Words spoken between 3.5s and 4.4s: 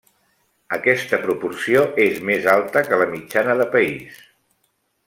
de país.